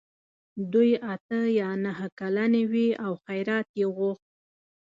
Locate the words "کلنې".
2.19-2.63